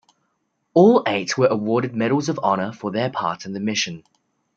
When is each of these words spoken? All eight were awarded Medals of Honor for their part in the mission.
All 0.73 1.03
eight 1.05 1.37
were 1.37 1.45
awarded 1.45 1.95
Medals 1.95 2.27
of 2.27 2.39
Honor 2.41 2.71
for 2.73 2.89
their 2.89 3.11
part 3.11 3.45
in 3.45 3.53
the 3.53 3.59
mission. 3.59 4.03